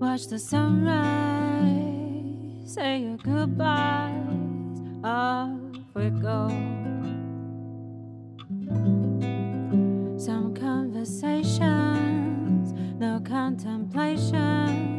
[0.00, 1.04] Watch the sunrise,
[2.64, 5.50] say your goodbyes, off
[5.94, 6.48] we go.
[10.18, 14.89] Some conversations, no contemplations,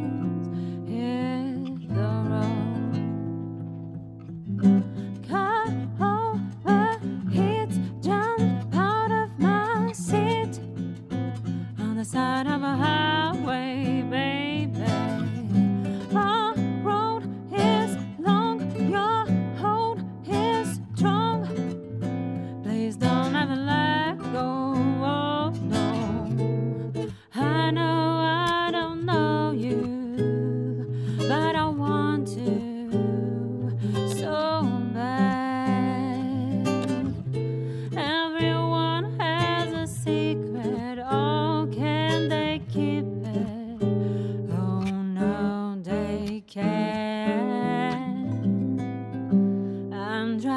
[12.22, 13.91] side of a highway,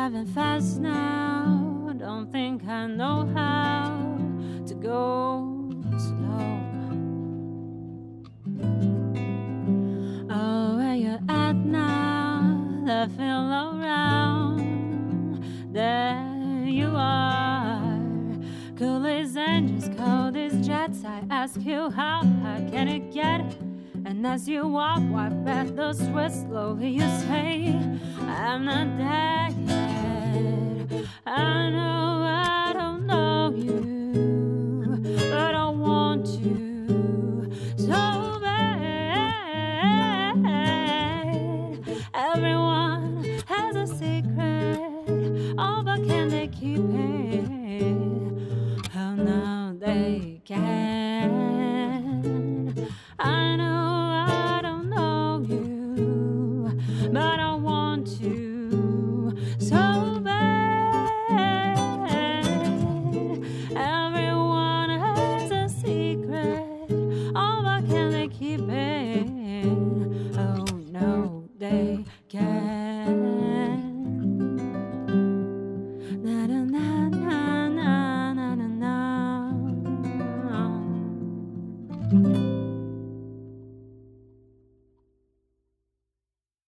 [0.09, 1.91] driving fast now.
[1.97, 4.17] Don't think I know how
[4.67, 6.59] to go slow.
[10.29, 12.83] Oh, where you at now?
[12.85, 15.43] The feel around.
[15.73, 17.97] There you are.
[18.77, 21.03] Cool as angels, cold as jets.
[21.03, 23.41] I ask you how high can it get?
[24.05, 26.89] And as you walk, wipe at the sweat slowly.
[26.89, 27.73] You say,
[28.27, 29.35] I'm not dead.
[29.45, 29.54] I
[46.65, 48.01] keeping.
[48.95, 51.29] Oh, no, they can.
[53.19, 56.71] I know I don't know you,
[57.13, 61.77] but I want to so bad.
[63.75, 66.65] Everyone has a secret.
[67.35, 68.84] Oh, why can they keep it?
[76.47, 78.95] na na na na na